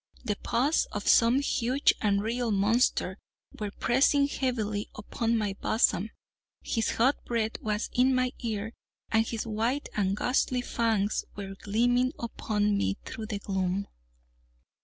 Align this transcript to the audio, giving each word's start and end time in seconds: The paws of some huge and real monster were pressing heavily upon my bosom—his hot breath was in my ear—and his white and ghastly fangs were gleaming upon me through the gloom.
The 0.25 0.35
paws 0.37 0.87
of 0.93 1.07
some 1.07 1.41
huge 1.41 1.93
and 2.01 2.23
real 2.23 2.49
monster 2.49 3.19
were 3.59 3.69
pressing 3.69 4.27
heavily 4.27 4.89
upon 4.95 5.37
my 5.37 5.53
bosom—his 5.61 6.93
hot 6.95 7.23
breath 7.23 7.61
was 7.61 7.87
in 7.93 8.15
my 8.15 8.33
ear—and 8.39 9.27
his 9.27 9.45
white 9.45 9.89
and 9.95 10.17
ghastly 10.17 10.61
fangs 10.61 11.23
were 11.35 11.53
gleaming 11.53 12.13
upon 12.17 12.75
me 12.75 12.97
through 13.05 13.27
the 13.27 13.37
gloom. 13.37 13.85